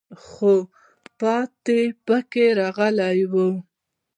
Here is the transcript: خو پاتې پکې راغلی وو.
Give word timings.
خو 0.25 0.53
پاتې 1.19 1.81
پکې 2.05 2.45
راغلی 2.59 3.19
وو. 3.31 3.47